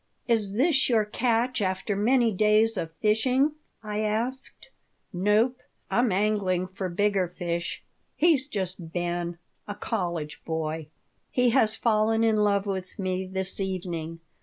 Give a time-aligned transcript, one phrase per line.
[0.27, 3.51] "Is this your catch after many days of fishing?"
[3.83, 4.71] I asked
[5.13, 5.59] "Nope.
[5.91, 7.83] I'm angling for bigger fish.
[8.15, 9.37] He's just Ben,
[9.67, 10.87] a college boy.
[11.29, 14.21] He has fallen in love with me this evening.